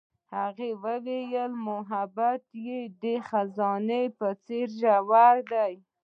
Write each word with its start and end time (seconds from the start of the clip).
هغې 0.37 0.69
وویل 0.83 1.51
محبت 1.67 2.43
یې 2.65 2.79
د 3.03 3.03
خزان 3.27 3.89
په 4.17 4.27
څېر 4.45 4.67
ژور 4.81 5.35
دی. 5.51 5.73